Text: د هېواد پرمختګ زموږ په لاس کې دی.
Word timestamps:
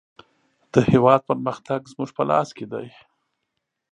د 0.73 0.75
هېواد 0.91 1.21
پرمختګ 1.29 1.79
زموږ 1.91 2.09
په 2.17 2.23
لاس 2.29 2.49
کې 2.57 2.65
دی. 2.71 2.87